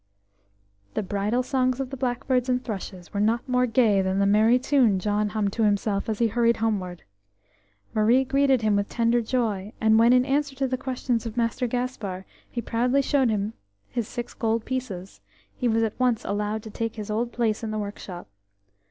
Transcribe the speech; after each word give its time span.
The 0.95 1.03
bridal 1.03 1.43
songs 1.43 1.79
of 1.79 1.91
the 1.91 1.95
blackbirds 1.95 2.49
and 2.49 2.63
thrushes 2.63 3.13
were 3.13 3.19
not 3.19 3.47
more 3.47 3.67
gay 3.67 4.01
than 4.01 4.17
the 4.17 4.25
merry 4.25 4.57
tune 4.57 4.97
John 4.97 5.29
hummed 5.29 5.53
to 5.53 5.63
himself 5.63 6.09
as 6.09 6.17
he 6.17 6.29
hurried 6.29 6.57
homeward. 6.57 7.03
Marie 7.93 8.23
greeted 8.23 8.63
him 8.63 8.75
with 8.75 8.89
tender 8.89 9.21
joy, 9.21 9.73
and 9.79 9.99
when 9.99 10.11
in 10.11 10.25
answer 10.25 10.55
to 10.55 10.67
the 10.67 10.75
questions 10.75 11.27
of 11.27 11.37
Master 11.37 11.67
Gaspar 11.67 12.25
he 12.49 12.61
proudly 12.63 13.03
showed 13.03 13.29
him 13.29 13.53
his 13.89 14.07
six 14.07 14.33
gold 14.33 14.65
pieces, 14.65 15.21
he 15.55 15.67
was 15.67 15.83
at 15.83 15.99
once 15.99 16.25
allowed 16.25 16.63
to 16.63 16.71
take 16.71 16.95
his 16.95 17.11
old 17.11 17.31
place 17.31 17.63
in 17.63 17.69
the 17.69 17.77
workshop. 17.77 18.27